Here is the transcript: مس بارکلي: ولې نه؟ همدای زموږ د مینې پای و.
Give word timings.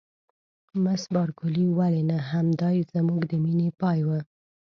مس 0.83 1.03
بارکلي: 1.15 1.65
ولې 1.77 2.03
نه؟ 2.09 2.17
همدای 2.31 2.77
زموږ 2.93 3.21
د 3.27 3.33
مینې 3.43 3.69
پای 3.81 3.99
و. 4.07 4.09